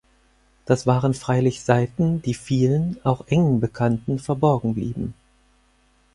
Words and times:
Das 0.65 0.87
waren 0.87 1.13
freilich 1.13 1.61
Seiten, 1.63 2.23
die 2.23 2.33
vielen, 2.33 2.97
auch 3.05 3.27
engen 3.27 3.59
Bekannten, 3.59 4.17
verborgen 4.17 4.73
blieben. 4.73 5.13